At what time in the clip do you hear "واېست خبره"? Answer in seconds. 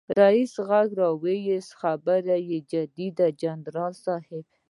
1.23-2.35